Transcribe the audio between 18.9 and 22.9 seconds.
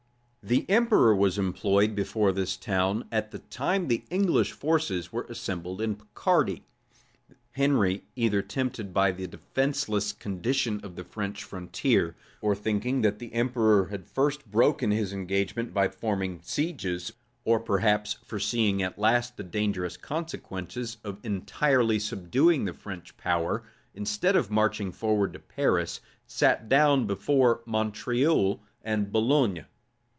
last the dangerous consequences of entirely subduing the